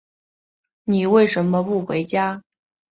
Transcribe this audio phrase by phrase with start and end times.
[0.85, 2.41] 你为什么不回家？